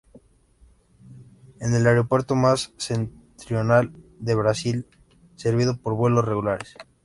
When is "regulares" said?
6.25-6.75